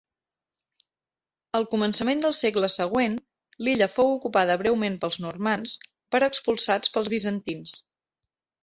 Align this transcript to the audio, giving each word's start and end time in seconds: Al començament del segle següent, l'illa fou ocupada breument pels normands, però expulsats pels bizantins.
Al 1.59 1.67
començament 1.73 2.23
del 2.23 2.33
segle 2.37 2.69
següent, 2.77 3.19
l'illa 3.67 3.91
fou 3.99 4.11
ocupada 4.17 4.57
breument 4.65 4.97
pels 5.05 5.23
normands, 5.29 5.79
però 6.17 6.33
expulsats 6.35 6.97
pels 6.99 7.15
bizantins. 7.19 7.79